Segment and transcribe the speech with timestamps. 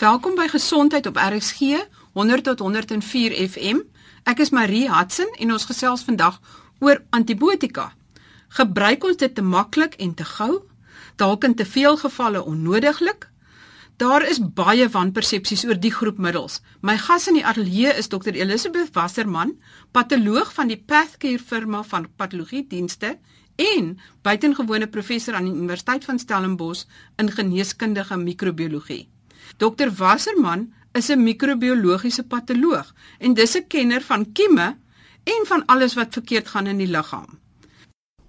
[0.00, 1.76] Welkom by Gesondheid op RSG
[2.12, 3.82] 100 tot 104 FM.
[4.24, 6.38] Ek is Marie Hudson en ons gesels vandag
[6.80, 7.90] oor antibiotika.
[8.56, 10.62] Gebruik ons dit te maklik en te gou?
[11.20, 13.28] Dalk in te veel gevalle onnodiglik?
[14.00, 16.62] Daar is baie wanpersepsies oor die groep middels.
[16.80, 19.58] My gas in die ateljee is Dr Elizabeth Wasserman,
[19.92, 23.18] patoloog van die Pathcare firma van patologie dienste
[23.60, 26.88] en buitengewone professor aan die Universiteit van Stellenbosch
[27.20, 29.10] in geneeskundige microbiologie.
[29.56, 34.76] Dr Wasserman is 'n microbiologiese patoloog en dis 'n kenner van kieme
[35.24, 37.38] en van alles wat verkeerd gaan in die liggaam.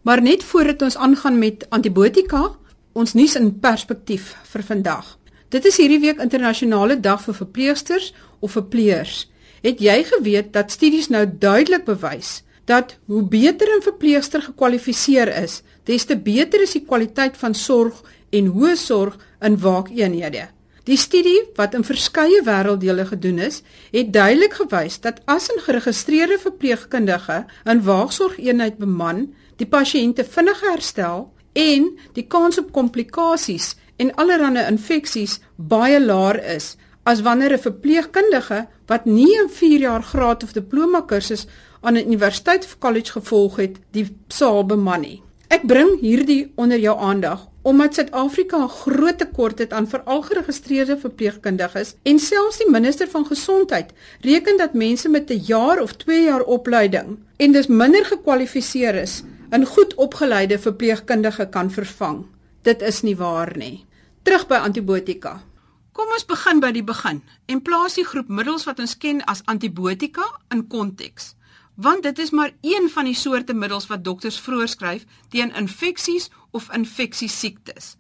[0.02, 2.52] Maar net voordat ons aangaan met antibiotika,
[2.92, 5.18] ons nuus in perspektief vir vandag.
[5.50, 9.32] Dit is hierdie week internasionale dag vir verpleegsters of verpleegers.
[9.62, 15.62] Het jy geweet dat studies nou duidelik bewys dat hoe beter 'n verpleegster gekwalifiseer is,
[15.84, 20.48] des te beter is die kwaliteit van sorg en hoë sorg in waakeenhede.
[20.90, 23.60] Die studie wat in verskeie wêrelddele gedoen is,
[23.94, 31.34] het duidelik gewys dat as 'n geregistreerde verpleegkundige 'n waaksorgeenheid beman, die pasiënte vinniger herstel
[31.54, 38.68] en die kans op komplikasies en allerlei infeksies baie laer is as wanneer 'n verpleegkundige
[38.88, 41.48] wat nie 'n 4 jaar graad of diploma kursus
[41.82, 45.22] aan 'n universiteit of college gevolg het, die saal beman nie.
[45.52, 50.96] Ek bring hierdie onder jou aandag omdat Suid-Afrika 'n groot tekort het aan veral geregistreerde
[50.98, 53.92] verpleegkundiges en selfs die minister van gesondheid
[54.22, 59.24] reken dat mense met 'n jaar of 2 jaar opleiding en dus minder gekwalifiseer is,
[59.52, 62.26] 'n goed opgeleide verpleegkundige kan vervang.
[62.62, 63.86] Dit is nie waar nie.
[64.24, 65.44] Terug by antibiotika.
[65.92, 69.42] Kom ons begin by die begin en plaas die groep middels wat ons ken as
[69.46, 71.36] antibiotika in konteks
[71.76, 76.72] want dit is maar een van die soorte middels wat dokters voorskryf teen infeksies of
[76.74, 77.96] infeksiesiektes.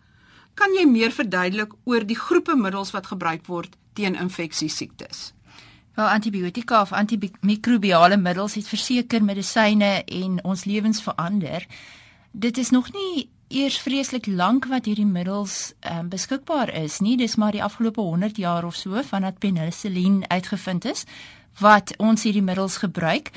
[0.54, 5.32] Kan jy meer verduidelik oor die groepe middels wat gebruik word teen infeksiesiektes?
[5.96, 11.68] Wel antibiotika of antimikrobiale middels het verseker medisyne en ons lewens verander.
[12.32, 17.18] Dit is nog nie eers vreeslik lank wat hierdie middels um, beskikbaar is nie.
[17.20, 21.04] Dis maar die afgelope 100 jaar of so vandat penicillin uitgevind is
[21.60, 23.32] wat ons hierdie middels gebruik.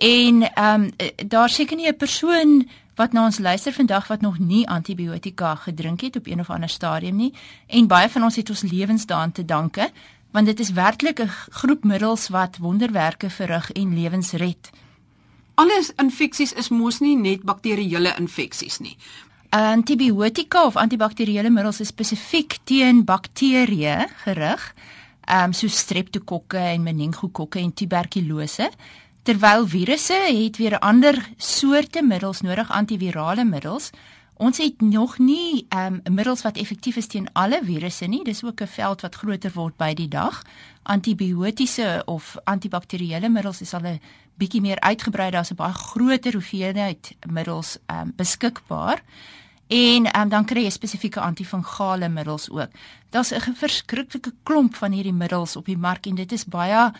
[0.00, 0.90] En ehm um,
[1.28, 6.00] daar seker nie 'n persoon wat na ons luister vandag wat nog nie antibiotika gedrink
[6.00, 7.34] het op een of ander stadium nie
[7.66, 9.90] en baie van ons het ons lewens daaraan te danke
[10.30, 14.70] want dit is werklik 'n groep middels wat wonderwerke verrig en lewens red.
[15.54, 18.96] Alles infeksies is mos nie net bakterieële infeksies nie.
[19.48, 24.74] Antibiotika of antibakterieële middels is spesifiek teen bakterieë gerig,
[25.24, 28.70] ehm um, soos streptokokke en meningokokke en tuberkulose
[29.22, 33.90] terwyl virusse het weer ander soorte middels nodig antivirale middels
[34.40, 38.22] ons het nog nie um, middels wat effektief is teen alle virusse nie.
[38.24, 40.42] Dis ook 'n veld wat groter word by die dag.
[40.82, 44.00] Antibiotiese of antibakterieële middels is al 'n
[44.34, 49.02] bietjie meer uitgebrei daar's 'n baie groter hoeveelheid middels um, beskikbaar.
[49.68, 52.70] En um, dan kry jy spesifieke antifungale middels ook.
[53.10, 56.92] Daar's 'n verskriklike klomp van hierdie middels op die mark en dit is baie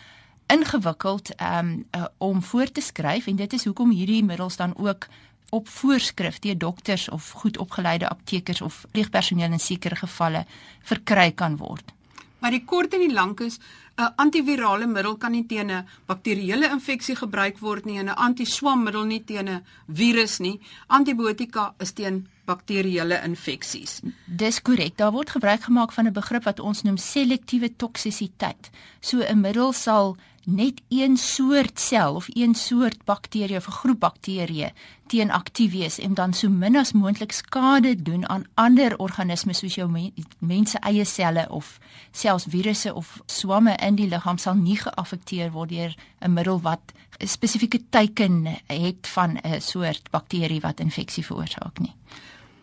[0.53, 5.07] ingewikkeld um, uh, om voor te skryf en dit is hoekom hierdie middels dan ook
[5.51, 10.45] op voorskrif deur dokters of goed opgeleide aptekers of pleegpersoneel in sekere gevalle
[10.83, 11.95] verkry kan word.
[12.41, 13.59] Maar die kort en die lank is
[14.01, 19.05] 'n antivirale middel kan nie teen 'n bakterieële infeksie gebruik word nie en 'n antiswammiddel
[19.05, 20.61] nie teen 'n virus nie.
[20.87, 24.01] Antibiotika is teen bakterieële infeksies.
[24.25, 24.97] Dis korrek.
[24.97, 28.71] Daar word gebruik gemaak van 'n begrip wat ons noem selektiewe toksisiteit.
[29.01, 34.01] So 'n middel sal net een soort sel of een soort bakterie of 'n groep
[34.01, 34.73] bakterieë
[35.07, 39.75] teen aktief wees en dan so min as moontlik skade doen aan ander organismes soos
[39.75, 41.79] jou men, mense eie selle of
[42.11, 46.93] selfs virusse of swamme in die liggaam sal nie geaffekteer word deur 'n middel wat
[47.19, 51.95] 'n spesifieke teiken het van 'n soort bakterie wat infeksie veroorsaak nie.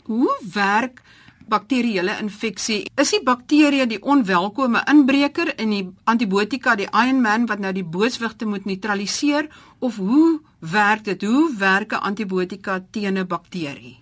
[0.03, 1.01] Hoe werk
[1.47, 2.85] bakterieële infeksie.
[2.95, 7.85] Is die bakterie die onwelkome inbreker in die antibiotika die Iron Man wat nou die
[7.85, 9.47] booswigte moet neutraliseer
[9.79, 11.21] of hoe werk dit?
[11.21, 13.99] Hoe werk 'n antibiotika teen 'n bakterie?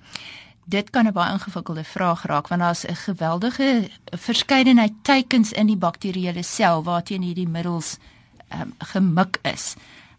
[0.66, 5.78] Dit kan 'n baie ingewikkelde vraag raak want daar's 'n geweldige verskeidenheid teikens in die
[5.78, 7.98] bakterieële sel waarteen hierdie middels
[8.54, 9.76] um, gemik is.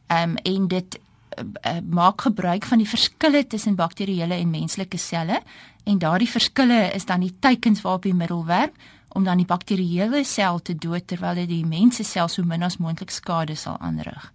[0.06, 0.99] Ehm um, en dit
[1.37, 5.41] uh, maak gebruik van die verskille tussen bakterieële en menslike selle
[5.85, 8.75] en daardie verskille is dan die teikens waarop die middel werk
[9.17, 12.77] om dan die bakterieële sel te dood terwyl dit die mense sel so min as
[12.77, 14.33] moontlik skade sal aanrig.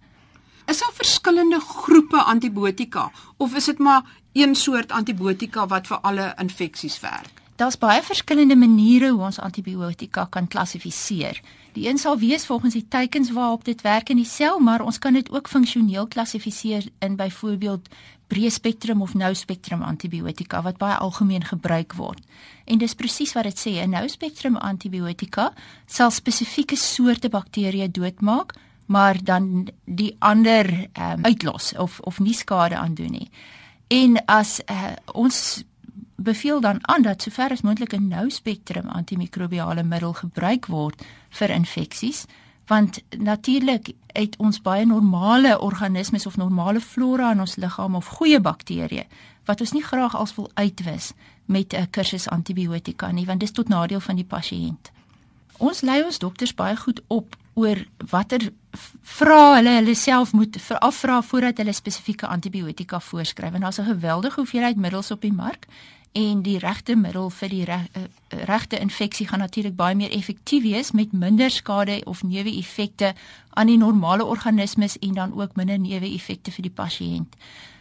[0.66, 4.02] Is daar verskillende groepe antibiotika of is dit maar
[4.32, 7.42] een soort antibiotika wat vir alle infeksies werk?
[7.62, 11.40] daar's baie verskillende maniere hoe ons antibiotika kan klassifiseer.
[11.72, 14.98] Die een sal wees volgens die teikens waarop dit werk in die sel, maar ons
[14.98, 17.88] kan dit ook funksioneel klassifiseer in byvoorbeeld
[18.32, 22.20] breë spektrum of nou spektrum antibiotika wat baie algemeen gebruik word.
[22.64, 25.52] En dis presies wat dit sê, 'n nou spektrum antibiotika
[25.86, 28.54] sal spesifieke soorte bakterieë doodmaak,
[28.86, 33.30] maar dan die ander um, uitlos of of nie skade aan doen nie.
[33.88, 35.64] En as uh, ons
[36.22, 41.50] beveel dan aan dat sover as moontlik 'n nou spektrum antimikrobiale middel gebruik word vir
[41.50, 42.26] infeksies
[42.66, 48.40] want natuurlik het ons baie normale organismes of normale flora in ons liggaam of goeie
[48.40, 49.06] bakterieë
[49.44, 51.12] wat ons nie graag als wil uitwis
[51.46, 54.90] met 'n kursus antibiotika nie want dis tot nadeel van die pasiënt.
[55.58, 58.52] Ons lei ons dokters baie goed op oor watter
[59.02, 64.40] vra hulle hulle self moet afvra voordat hulle spesifieke antibiotika voorskryf en daar's 'n geweldige
[64.40, 65.66] hoeveelheid middels op die mark
[66.12, 67.80] en die regte middel vir die eh,
[68.48, 73.14] regte infeksie gaan natuurlik baie meer effektief wees met minder skade of neeweffekte
[73.50, 77.36] aan die normale organismes en dan ook minder neeweffekte vir die pasiënt.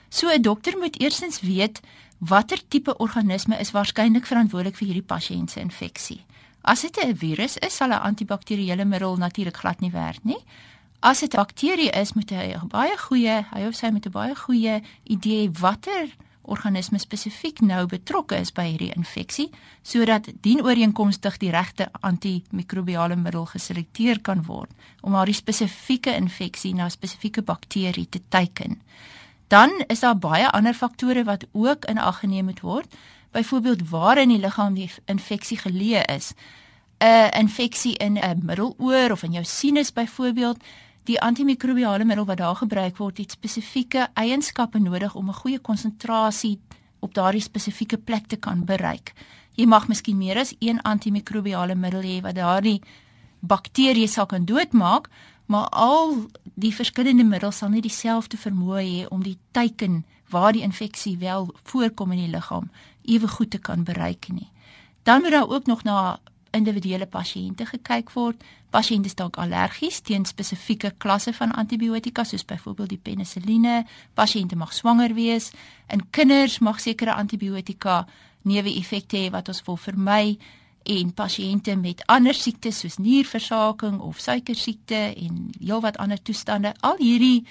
[0.10, 1.80] So 'n dokter moet eersins weet
[2.18, 6.26] watter tipe organisme is waarskynlik verantwoordelik vir hierdie pasiënt se infeksie.
[6.62, 10.44] As dit 'n virus is, sal 'n antibakterieële middel natuurlik glad nie werk nie.
[11.00, 14.36] As dit 'n bakterie is, moet hy baie goeie, hy of sy moet 'n baie
[14.36, 16.08] goeie idee watter
[16.52, 19.48] organisme spesifiek nou betrokke is by hierdie infeksie
[19.84, 24.72] sodat dienooreenkomstig die regte antimikrobiale middel geselekteer kan word
[25.02, 28.82] om haar spesifieke infeksie na spesifieke bakterie te teiken.
[29.52, 32.96] Dan is daar baie ander faktore wat ook in ag geneem moet word,
[33.32, 36.34] byvoorbeeld waar in die liggaam die infeksie geleë is.
[37.02, 40.58] 'n Infeksie in 'n middeloor of in jou sinus byvoorbeeld
[41.10, 46.60] Die antimikrobiale middel wat daar gebruik word, het spesifieke eienskappe nodig om 'n goeie konsentrasie
[47.00, 49.14] op daardie spesifieke plek te kan bereik.
[49.56, 52.82] Jy mag miskien meer as een antimikrobiale middel hê wat daardie
[53.40, 55.10] bakterieë sal kan doodmaak,
[55.46, 56.16] maar al
[56.54, 61.50] die verskillende middels sal nie dieselfde vermoë hê om die teiken waar die infeksie wel
[61.64, 62.70] voorkom in die liggaam
[63.02, 64.50] ewe goed te kan bereik nie.
[65.04, 66.20] Dan moet daar ook nog na
[66.52, 68.44] individuele pasiënte gekyk word.
[68.72, 73.86] Pasiënte is dalk allergies teen spesifieke klasse van antibiotika soos byvoorbeeld die penicilline.
[74.14, 75.52] Pasiënte mag swanger wees.
[75.92, 78.06] In kinders mag sekere antibiotika
[78.44, 80.38] neeweffekte hê wat ons wil vermy
[80.84, 86.74] en pasiënte met ander siektes soos nierversaking of suikersiekte en heelwat ander toestande.
[86.82, 87.46] Al hierdie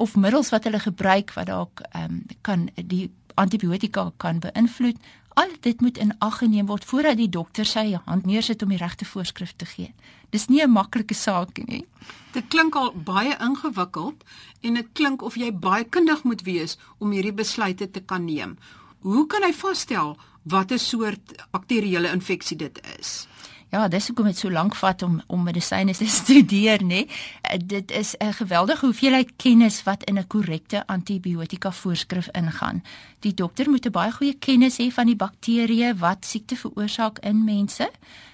[0.00, 4.98] of middels wat hulle gebruik wat dalk ehm um, kan die antibiotika kan beïnvloed
[5.34, 8.80] Al dit moet in ag geneem word voordat die dokter sy hand neersit om die
[8.80, 9.94] regte voorskrif te gee.
[10.30, 11.86] Dis nie 'n maklike saak nie.
[12.32, 14.24] Dit klink al baie ingewikkeld
[14.60, 18.58] en dit klink of jy baie kundig moet wees om hierdie besluite te kan neem.
[19.00, 23.26] Hoe kan hy vasstel watter soort bakterieële infeksie dit is?
[23.72, 27.06] Ja, dis hoekom dit so lank vat om om medisyne te studeer, nê?
[27.40, 32.82] Eh, dit is 'n geweldige hoeveelheid kennis wat in 'n korrekte antibiotika voorskrif ingaan.
[33.20, 37.44] Die dokter moet 'n baie goeie kennis hê van die bakterieë wat siekte veroorsaak in
[37.44, 37.90] mense.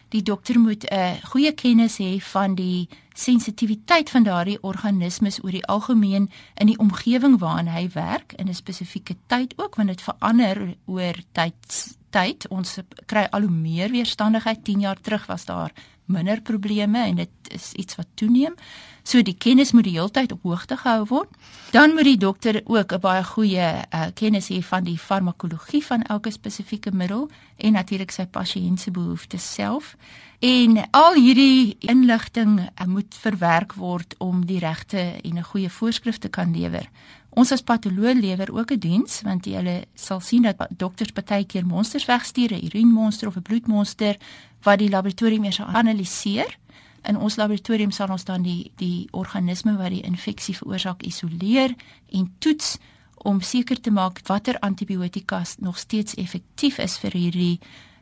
[0.08, 5.66] Die dokter moet 'n goeie kennis hê van die sensitiwiteit van daardie organismes oor die
[5.66, 10.74] algemeen in die omgewing waarin hy werk in 'n spesifieke tyd ook want dit verander
[10.86, 12.48] oor tyd tyd.
[12.48, 14.64] Ons kry al hoe meer weerstandigheid.
[14.64, 15.72] 10 jaar terug was daar
[16.08, 18.54] minder probleme en dit is iets wat toeneem.
[19.02, 21.32] So die kennis moet die heeltyd op hoogte gehou word.
[21.72, 26.02] Dan moet die dokter ook 'n baie goeie uh, kennis hê van die farmakologie van
[26.02, 29.96] elke spesifieke middel en natuurlik sy pasiënt se behoeftes self.
[30.38, 36.18] En al hierdie inligting uh, moet verwerk word om die regte en 'n goeie voorskrif
[36.18, 36.88] te kan lewer
[37.30, 41.44] Ons as patoloog lewer ook 'n diens want jy hulle sal sien dat dokters baie
[41.44, 44.16] keer monsters wegstuur, 'n urinemonster of 'n bloedmonster
[44.62, 46.58] wat die laboratorium eers analiseer.
[47.02, 51.74] In ons laboratorium sal ons dan die die organisme wat die infeksie veroorsaak isoleer
[52.10, 52.78] en toets
[53.14, 57.58] om seker te maak watter antibiotika nog steeds effektief is vir hierdie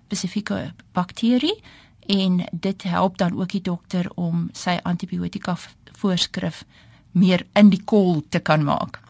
[0.06, 1.62] spesifieke bakterie
[2.06, 5.56] en dit help dan ook die dokter om sy antibiotika
[5.98, 6.64] voorskrif
[7.16, 9.00] meer in die kol te kan maak.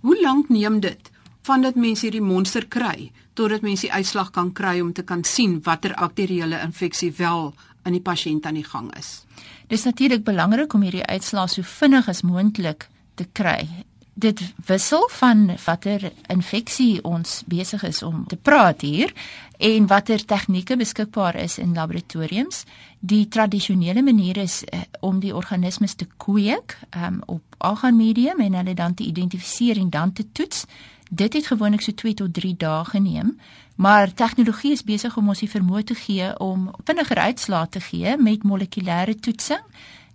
[0.00, 1.10] Hoe lank neem dit
[1.46, 5.60] vandat mense hierdie monster kry totdat mense die uitslag kan kry om te kan sien
[5.64, 7.52] watter bakterieële infeksie wel
[7.88, 9.24] in die pasiënt aan die gang is?
[9.68, 13.68] Dis natuurlik belangrik om hierdie uitslae so vinnig as moontlik te kry.
[14.14, 19.12] Dit wissel van watter infeksie ons besig is om te praat hier
[19.58, 22.64] en watter tegnieke beskikbaar is in laboratoriums.
[23.00, 28.54] Die tradisionele manier is uh, om die organismes te kweek um, op agar medium en
[28.54, 30.64] hulle dan te identifiseer en dan te toets.
[31.10, 33.38] Dit het gewoonlik so 2 tot 3 dae geneem,
[33.74, 38.16] maar tegnologie is besig om ons die vermoë te gee om vinniger uitslae te gee
[38.16, 39.64] met molekulêre toetsing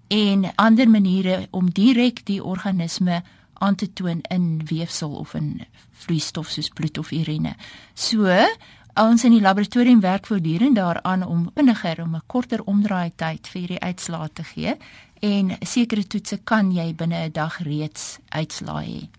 [0.07, 3.23] en ander maniere om direk die organisme
[3.59, 7.55] aan te toon in weefsel of in vloeistof soos bloed of urine.
[7.93, 8.29] So
[8.95, 13.67] ons in die laboratorium werk voortdurend daaraan om vinniger om 'n korter omdraai tyd vir
[13.67, 14.77] die uitslae te gee
[15.19, 19.09] en sekere toetse kan jy binne 'n dag reeds uitslaai.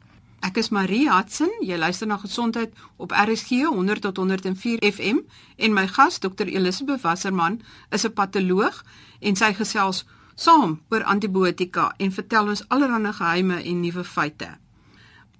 [0.40, 1.50] Ek is Marie Hudson.
[1.60, 5.18] Jy luister na Gesondheid op RSG 100 tot 104 FM
[5.56, 8.84] en my gas Dr Elisabeth Wasserman is 'n patoloog
[9.20, 10.04] en sy gesels
[10.36, 14.48] saam oor antibiotika en vertel ons allerlei geheime en nuwe feite.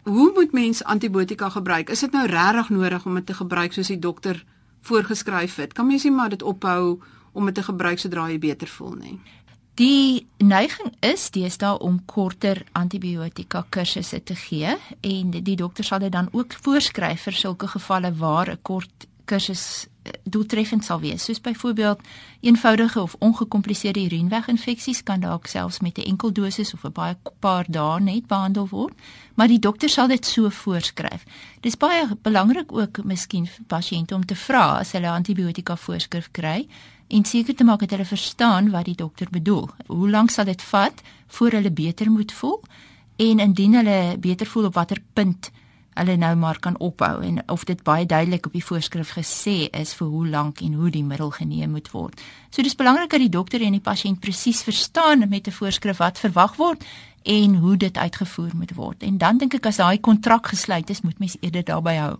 [0.06, 1.90] Hoe moet mens antibiotika gebruik?
[1.90, 4.44] Is dit nou regtig nodig om dit te gebruik soos die dokter
[4.86, 5.72] voorgeskryf het?
[5.72, 7.00] Kan mens nie maar dit ophou
[7.32, 9.18] om dit te gebruik sodra jy beter voel nie?
[9.76, 14.72] Die neiging is deesdae om korter antibiotika kursusse te gee
[15.04, 19.88] en die dokter sal dit dan ook voorskryf vir sulke gevalle waar 'n kort kursus
[20.22, 21.24] doeltreffend sal wees.
[21.24, 22.00] Soos byvoorbeeld
[22.40, 27.64] eenvoudige of ongekompliseerde urineweginfeksies kan dalk selfs met 'n enkel dosis of 'n baie paar
[27.68, 28.94] dae net behandel word,
[29.34, 31.24] maar die dokter sal dit so voorskryf.
[31.60, 36.68] Dis baie belangrik ook miskien vir pasiënte om te vra as hulle antibiotika voorskrif kry
[37.08, 39.68] en seker te maak dat hulle verstaan wat die dokter bedoel.
[39.86, 42.60] Hoe lank sal dit vat voor hulle beter moet voel?
[43.16, 45.50] En indien hulle beter voel op watter punt
[45.96, 49.94] hulle nou maar kan ophou en of dit baie duidelik op die voorskrif gesê is
[49.96, 52.20] vir hoe lank en hoe die middel geneem moet word.
[52.50, 56.18] So dis belangrik dat die dokter en die pasiënt presies verstaan met 'n voorskrif wat
[56.18, 56.84] verwag word
[57.26, 59.02] en hoe dit uitgevoer moet word.
[59.02, 62.12] En dan dink ek as daai kontrak gesluit is, moet mens eerder daarby hou.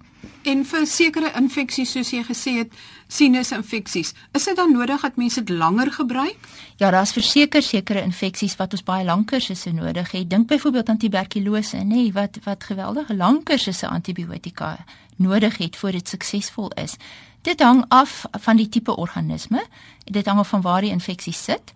[0.50, 2.75] En vir sekere infeksies soos jy gesê het,
[3.06, 6.48] sinusinfeksies, is dit dan nodig dat mense dit langer gebruik?
[6.82, 10.30] Ja, daar's verseker sekere infeksies wat ons baie lank kursusse nodig het.
[10.30, 14.76] Dink byvoorbeeld aan tuberkulose, nê, nee, wat wat geweldige lank kursusse antibiotika
[15.22, 16.98] nodig het voordat dit suksesvol is.
[17.46, 19.62] Dit hang af van die tipe organisme.
[20.04, 21.72] Dit hang af van waar die infeksie sit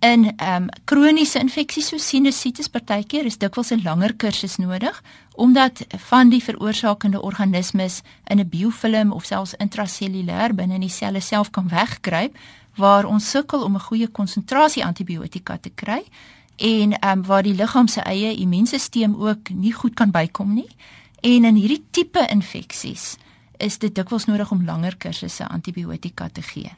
[0.00, 5.02] in ehm um, kroniese infeksies soos sinusitis partykeer is dikwels 'n langer kursus nodig
[5.34, 11.20] omdat van die veroorsakende organismes in 'n biofilm of selfs intrasellulêr binne in die selle
[11.20, 12.36] self kan wegkruip
[12.76, 16.04] waar ons sukkel om 'n goeie konsentrasie antibiotika te kry
[16.56, 20.70] en ehm um, waar die liggaam se eie immuunstelsel ook nie goed kan bykom nie
[21.20, 23.16] en in hierdie tipe infeksies
[23.56, 26.77] is dit dikwels nodig om langer kursusse antibiotika te gee.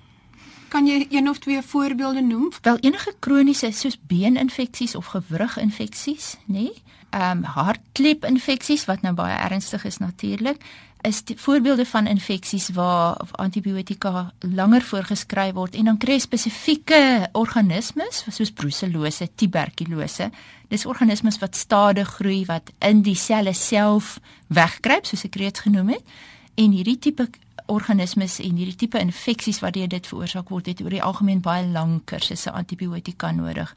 [0.71, 2.53] Kan jy een of twee voorbeelde noem?
[2.63, 6.71] Wel enige kroniese soos beeninfeksies of gewriginfeksies, nê?
[6.71, 6.83] Nee?
[7.11, 10.63] Ehm um, hartklepinfeksies wat nou baie ernstig is natuurlik,
[11.03, 18.23] is die voorbeelde van infeksies waar antibiotika langer voorgeskryf word en dan kry spesifieke organismes
[18.29, 20.31] soos brucellose, tuberkulose.
[20.69, 25.97] Dis organismes wat stadig groei wat in die selle self wegkruip soos ek reeds genoem
[25.97, 26.19] het.
[26.55, 27.27] En hierdie tipe
[27.71, 32.01] organismes en hierdie tipe infeksies wat dit veroorsaak word, het oor die algemeen baie lang
[32.05, 33.75] kursusse antibiotika nodig.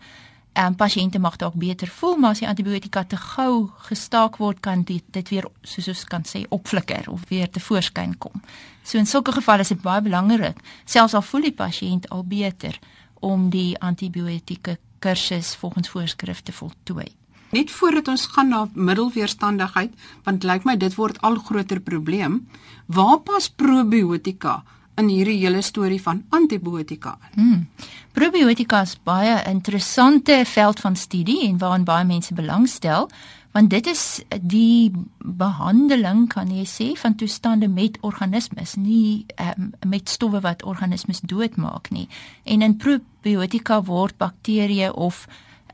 [0.54, 4.60] En ehm, pasiënte mag dalk beter voel, maar as die antibiotika te gou gestaak word,
[4.62, 8.44] kan dit dit weer soos ons kan sê opflikker of weer te voorskyn kom.
[8.84, 12.78] So in sulke gevalle is dit baie belangrik, selfs al voel die pasiënt al beter,
[13.20, 17.10] om die antibiotika kursus volgens voorskrifte voltooi.
[17.54, 19.92] Net voordat ons gaan na middelweerstandigheid,
[20.26, 22.42] want lyk my dit word al groter probleem,
[22.90, 24.64] waar pas probiotika
[24.98, 27.18] in hierdie hele storie van antibiotika?
[27.36, 27.68] Hmm.
[28.14, 33.10] Probiotika is baie interessante veld van studie en waaraan baie mense belangstel,
[33.54, 34.04] want dit is
[34.42, 34.90] die
[35.22, 41.92] behandeling kan jy sê van toestande met organismes, nie um, met stowwe wat organismes doodmaak
[41.94, 42.08] nie.
[42.50, 45.28] En in probiotika word bakterieë of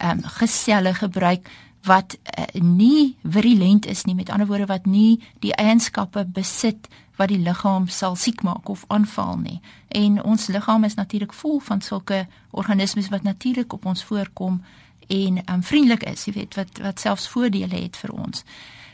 [0.03, 1.47] um, geselle gebruik
[1.83, 4.15] wat uh, nie virulent is nie.
[4.15, 8.85] Met ander woorde wat nie die eienskappe besit wat die liggaam sal siek maak of
[8.87, 9.59] aanval nie.
[9.87, 14.61] En ons liggaam is natuurlik vol van sulke organismes wat natuurlik op ons voorkom
[15.09, 18.43] en um, vriendelik is jy weet wat wat selfs voordele het vir ons.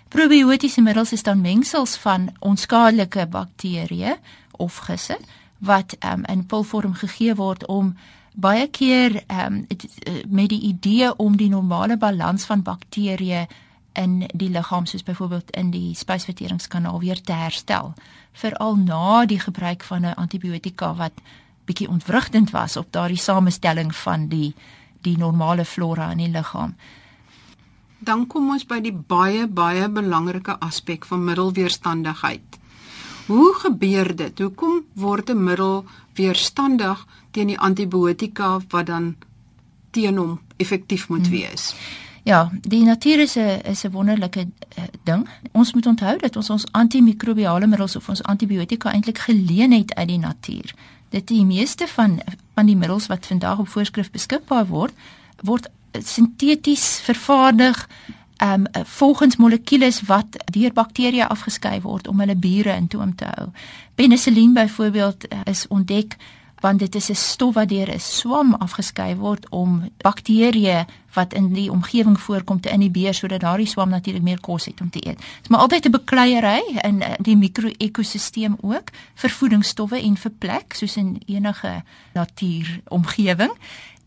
[0.10, 4.16] Probiotiese middels is dan mengsels van onskadelike bakterieë
[4.52, 5.18] of gisse
[5.58, 7.96] wat um, in pilvorm gegee word om
[8.36, 9.68] baie keer ehm um,
[10.28, 13.46] met die idee om die normale balans van bakterieë
[13.94, 17.94] in die liggaam soos byvoorbeeld in die spysverteringskanaal weer te herstel
[18.32, 21.14] veral na die gebruik van 'n antibiotika wat
[21.66, 24.54] bietjie ontwrigtend was op daardie samestelling van die
[25.02, 26.76] die normale flora in die liggaam.
[28.00, 32.60] dan kom ons by die baie baie belangrike aspek van middelweerstandigheid.
[33.28, 34.40] Hoe gebeur dit?
[34.40, 39.16] Hoekom word 'n middel weerstandig teen die antibiotika wat dan
[39.92, 41.38] teen hom effektief moet hmm.
[41.38, 41.76] wees?
[42.26, 45.28] Ja, die natuur is 'n is 'n wonderlike uh, ding.
[45.52, 50.08] Ons moet onthou dat ons ons antimikrobiale middels of ons antibiotika eintlik geleen het uit
[50.08, 50.74] die natuur.
[51.10, 52.22] Dit die meeste van
[52.56, 54.94] van die middels wat vandag op voorskrif beskikbaar word,
[55.44, 55.70] word
[56.00, 57.88] sinteties vervaardig
[58.44, 63.50] um volgens molekules wat deur bakterieë afgeskei word om hulle bure in toom te hou.
[63.96, 66.16] Penicillin byvoorbeeld eh, is ontdek
[66.60, 71.54] want dit is 'n stof wat deur 'n swam afgeskei word om bakterieë wat in
[71.54, 75.18] die omgewing voorkom te inhibeer sodat daardie swam natuurlik meer kos het om te eet.
[75.18, 80.32] Dit is maar altyd 'n bekleierery in eh, die mikro-ekosisteem ook vir voedingsstowwe en vir
[80.38, 83.52] plek soos in enige natuuromgewing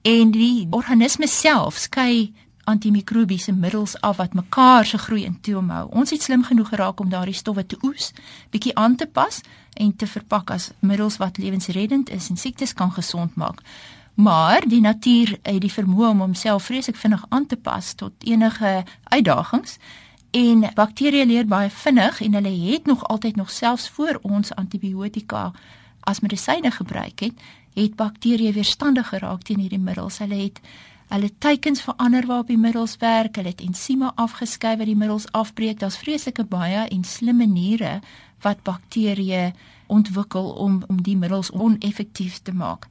[0.02, 2.32] en die organisme self skei
[2.68, 5.86] antimikrobiese middels af wat mekaar se groei in toom hou.
[5.90, 8.12] Ons het slim genoeg geraak om daardie stowwe te oes,
[8.52, 9.40] bietjie aan te pas
[9.74, 13.62] en te verpak as middels wat lewensreddend is en siektes kan gesond maak.
[14.18, 18.84] Maar die natuur het die vermoë om homself vreeslik vinnig aan te pas tot enige
[19.04, 19.78] uitdagings
[20.30, 25.52] en bakterieë leer baie vinnig en hulle het nog altyd nog selfs voor ons antibiotika
[26.00, 30.18] as medisyne gebruik het, het bakterieë weerstandig geraak teen hierdie middels.
[30.18, 30.60] Hulle het
[31.08, 33.36] hulle teikens verander waarop die middels werk.
[33.36, 35.80] Hulle het ensieme afgeskei wat die middels afbreek.
[35.80, 38.00] Daar's vreeslike baie en slim maniere
[38.44, 39.52] wat bakterieë
[39.86, 42.86] ontwikkel om om die middels oneffektief te maak.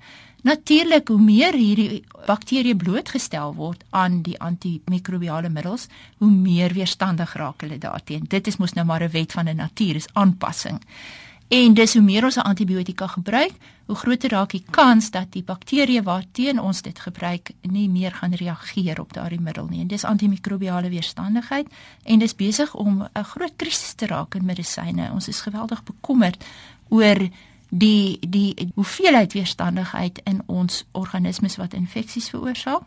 [0.47, 5.87] Natuurlik, hoe meer hierdie bakterieë blootgestel word aan die antimikrobiale middels,
[6.21, 8.29] hoe meer weerstandig raak hulle daarteenoor.
[8.29, 10.79] Dit is mos nou maar 'n wet van die natuur, is aanpassing.
[11.47, 13.53] En dis hoe meer ons 'n antibiotika gebruik,
[13.85, 18.33] hoe groter raak die kans dat die bakterieë waarteen ons dit gebruik nie meer gaan
[18.33, 19.79] reageer op daardie middel nie.
[19.79, 21.67] En dis antimikrobiale weerstandigheid
[22.03, 25.11] en dis besig om 'n groot krisis te raak in medisyne.
[25.11, 26.43] Ons is geweldig bekommerd
[26.89, 27.29] oor
[27.69, 32.83] die die hoeveelheid weerstandigheid in ons organismes wat infeksies veroorsaak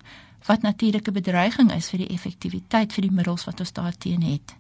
[0.47, 4.55] wat natuurlik 'n bedreiging is vir die effektiwiteit vir die middels wat ons daarteen het.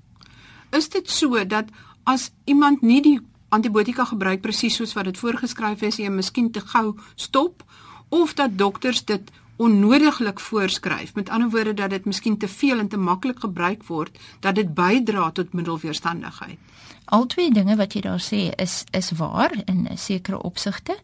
[0.71, 1.64] Is dit so dat
[2.04, 6.62] as iemand nie die antibiotika gebruik presies soos wat dit voorgeskryf is, jy miskien te
[6.73, 7.64] gou stop
[8.09, 9.30] of dat dokters dit
[9.61, 11.14] onnodiglik voorskryf.
[11.14, 14.75] Met ander woorde dat dit miskien te veel en te maklik gebruik word dat dit
[14.75, 16.58] bydra tot middelweerstandigheid.
[17.04, 20.97] Al twee dinge wat jy daar sê is is waar in sekere opsigte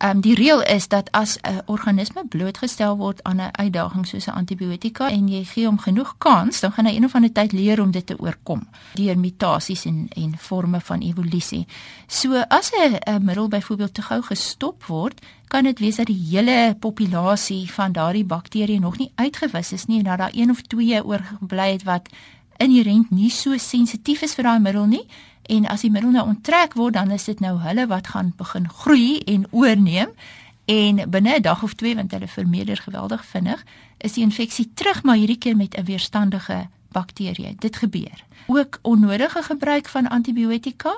[0.00, 4.26] ehm um, die reël is dat as 'n organisme blootgestel word aan 'n uitdaging soos
[4.26, 7.52] 'n antibiotika en jy gee hom genoeg kans, dan gaan hy een of ander tyd
[7.52, 11.66] leer om dit te oorkom deur mutasies en en forme van evolusie.
[12.06, 16.76] So as 'n middel byvoorbeeld te gou gestop word, kan dit wees dat die hele
[16.78, 21.04] populasie van daardie bakterieë nog nie uitgewis is nie en dat daar een of twee
[21.04, 22.08] oorgebly het wat
[22.60, 25.04] inherënt nie so sensitief is vir daai middel nie.
[25.50, 28.68] En as die middel nou onttrek word dan is dit nou hulle wat gaan begin
[28.68, 30.12] groei en oorneem.
[30.70, 33.64] En binne 'n dag of twee want hulle vermeerder geweldig vinnig
[33.98, 37.54] is die infeksie terug maar hierdie keer met 'n weerstandige bakterie.
[37.58, 38.24] Dit gebeur.
[38.46, 40.96] Ook onnodige gebruik van antibiotika.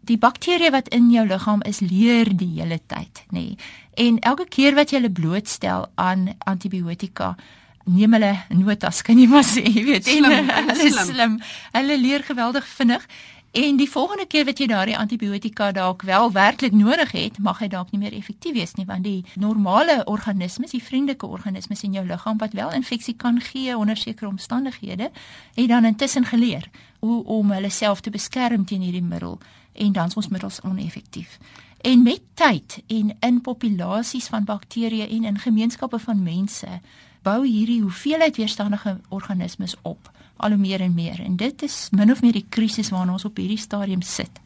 [0.00, 3.40] Die bakterie wat in jou liggaam is leer die hele tyd nê.
[3.40, 3.56] Nee.
[3.94, 7.36] en elke keer wat jy hulle blootstel aan antibiotika
[7.84, 11.12] neem hulle notas kan jy maar sê jy weet slim, en, hulle is slim.
[11.12, 11.38] slim
[11.76, 13.06] hulle leer geweldig vinnig
[13.54, 17.68] En die volgende keer wat jy daardie antibiotika dalk wel werklik nodig het, mag hy
[17.70, 22.02] dalk nie meer effektief wees nie want die normale organismes, die vriendelike organismes in jou
[22.06, 25.10] liggaam wat wel infeksie kan gee onder sekere omstandighede,
[25.54, 26.66] het dan intussen geleer
[26.98, 29.38] hoe om hulle self te beskerm teen hierdie middel
[29.72, 31.38] en dan is ons middels oneffektief.
[31.86, 36.80] En met tyd en in populasies van bakterieë en in gemeenskappe van mense
[37.24, 42.12] bou hierdie hoeveelheid weerstandige organismes op al hoe meer en meer en dit is min
[42.12, 44.40] of meer die krisis waarna ons op hierdie stadium sit.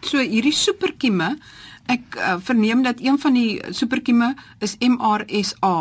[0.00, 1.34] So hierdie superkieme,
[1.92, 4.32] ek uh, verneem dat een van die superkieme
[4.64, 5.76] is MRSA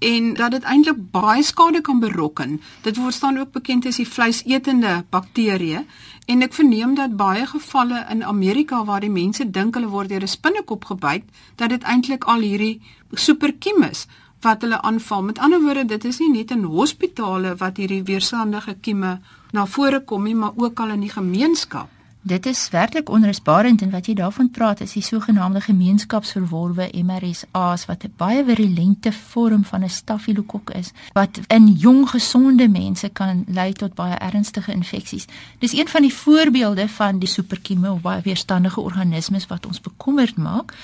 [0.00, 2.58] en dat dit eintlik baie skade kan berokken.
[2.84, 5.84] Dit word staan ook bekend as die vleisetende bakterieë
[6.30, 10.24] en ek verneem dat baie gevalle in Amerika waar die mense dink hulle word deur
[10.24, 11.24] 'n spinnekop gebyt,
[11.56, 12.80] dat dit eintlik al hierdie
[13.12, 14.06] superkieme is
[14.40, 15.22] wat hulle aanval.
[15.22, 19.18] Met ander woorde, dit is nie net in hospitale wat hierdie weerstandige kieme
[19.52, 21.88] na vore kom nie, maar ook al in die gemeenskap.
[22.22, 28.04] Dit is werklik onrusbarend en wat jy daarvan praat is die sogenaamde gemeenskapsverworwe MRSA's wat
[28.04, 33.72] 'n baie virulente vorm van 'n stafilokok is wat in jong gesonde mense kan lei
[33.72, 35.24] tot baie ernstige infeksies.
[35.58, 40.36] Dis een van die voorbeelde van die superkieme of baie weerstandige organismes wat ons bekommerd
[40.36, 40.74] maak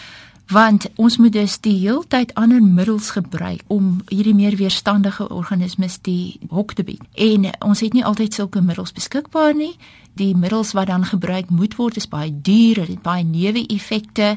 [0.46, 6.38] want ons moet dus die heeltyd ander middels gebruik om hierdie meer weerstandige organismes die
[6.50, 7.02] hok te bied.
[7.14, 9.74] En ons het nie altyd sulke middels beskikbaar nie.
[10.14, 14.36] Die middels wat dan gebruik moet word is baie duur, het baie neeweffekte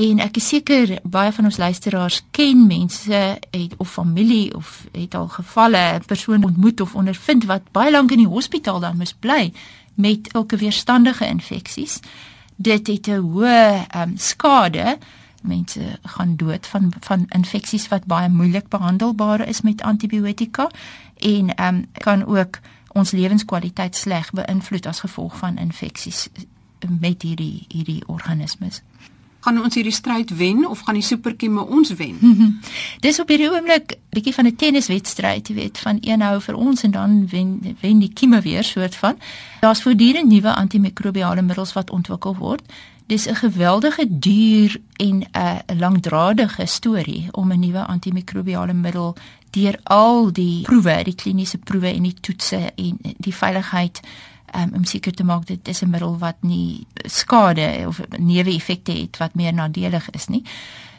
[0.00, 3.18] en ek is seker baie van ons luisteraars ken mense
[3.50, 8.10] het of familie of het al gevalle 'n persoon ontmoet of ondervind wat baie lank
[8.10, 9.52] in die hospitaal dan moes bly
[9.94, 12.00] met elke weerstandige infeksies.
[12.56, 14.98] Dit het 'n hoë um, skade
[15.40, 20.68] mense gaan dood van van infeksies wat baie moeilik behandelbaar is met antibiotika
[21.16, 22.58] en ehm um, kan ook
[22.92, 26.28] ons lewenskwaliteit sleg beïnvloed as gevolg van infeksies
[27.00, 28.82] met hierdie hierdie organismes.
[29.40, 32.18] Gaan ons hierdie stryd wen of gaan die superkieme ons wen?
[33.04, 36.82] Dis op hierdie oomblik bietjie van 'n tenniswedstryd, jy weet, van een hou vir ons
[36.82, 39.16] en dan wen wen die kieme weer soort van.
[39.60, 42.62] Daar's voortdurend nuwe antimikrobiale middels wat ontwikkel word
[43.10, 49.16] dis 'n geweldige duur en 'n langdradige storie om 'n nuwe antimikrobiale middel
[49.50, 54.00] deur al die proewe, die kliniese proewe en die toetse en die veiligheid
[54.56, 59.16] um, om seker te maak dit is 'n middel wat nie skade of neeweffekte het
[59.16, 60.42] wat meer nadelig is nie.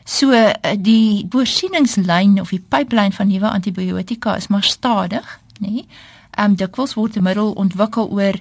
[0.04, 5.86] So eh, die voorsieningslyn of die pipeline van nuwe antibiotika is maar stadig, nê?
[6.32, 8.34] Ehm um, dikwels word 'n middel ontwikkel oor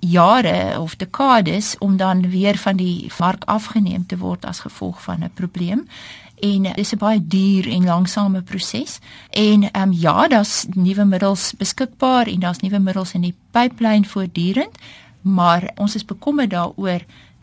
[0.00, 5.24] jare of dekades om dan weer van die mark afgeneem te word as gevolg van
[5.24, 5.88] 'n probleem.
[6.40, 8.98] En dis 'n baie duur en langsame proses.
[9.30, 14.04] En ehm um, ja, daar's nuwe middels beskikbaar en daar's nuwe middels in die pipeline
[14.04, 14.78] voortdurend,
[15.20, 17.00] maar ons is bekommerd daaroor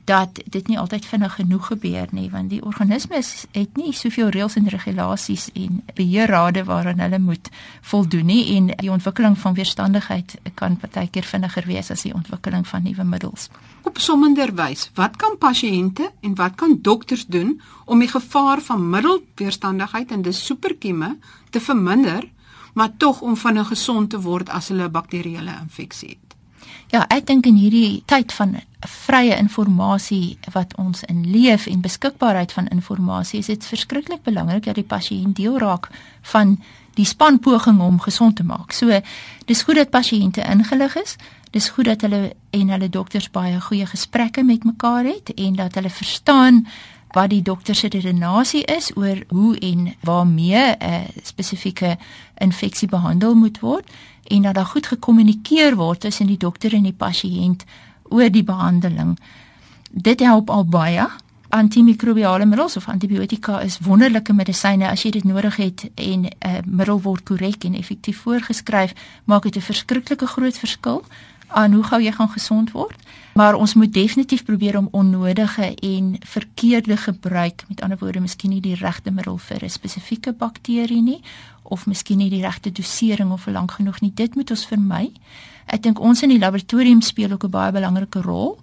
[0.07, 4.55] dat dit nie altyd vinnig genoeg gebeur nie want die organismes het nie soveel reëls
[4.55, 7.49] en regulasies en beheerrade waaraan hulle moet
[7.91, 12.87] voldoen nie en die ontwikkeling van weerstandigheid kan partykeer vinniger wees as die ontwikkeling van
[12.87, 13.49] nuwe middels.
[13.83, 20.11] Op sommenderwys, wat kan pasiënte en wat kan dokters doen om die gevaar van middelweerstandigheid
[20.11, 21.17] en dis superkieme
[21.49, 22.29] te verminder
[22.77, 26.26] maar tog om vinnig gesond te word as hulle 'n bakterieële infeksie het?
[26.91, 32.51] Ja, ek dink in hierdie tyd van vrye inligting wat ons in leef en beskikbaarheid
[32.51, 35.89] van inligting is dit verskriklik belangrik dat die pasiënt deel raak
[36.21, 36.57] van
[36.95, 38.71] die spanpoging om gesond te maak.
[38.71, 39.01] So
[39.45, 41.15] dis goed dat pasiënte ingelig is.
[41.51, 45.75] Dis goed dat hulle en hulle dokters baie goeie gesprekke met mekaar het en dat
[45.75, 46.65] hulle verstaan
[47.15, 51.97] wat die dokter se redenasie is oor hoe en waarmee 'n spesifieke
[52.37, 53.89] infeksie behandel moet word
[54.27, 57.63] en dat daar goed gekommunikeer word tussen die dokter en die pasiënt
[58.03, 59.17] oor die behandeling.
[59.91, 61.07] Dit help al baie.
[61.49, 66.59] Antimikrobiale middels of antibiotika is wonderlike medisyne as jy dit nodig het en 'n uh,
[66.65, 71.03] middel word korrek en effektief voorgeskryf, maak dit 'n verskriklike groot verskil
[71.47, 72.95] aan hoe gou jy gaan gesond word.
[73.33, 78.61] Maar ons moet definitief probeer om onnodige en verkeerde gebruik, met ander woorde, miskien nie
[78.61, 81.21] die regte middel vir 'n spesifieke bakterie nie
[81.63, 84.11] of miskien nie die regte dosering of vir lank genoeg nie.
[84.13, 85.11] Dit moet ons vermy.
[85.65, 88.59] Ek dink ons in die laboratorium speel ook 'n baie belangrike rol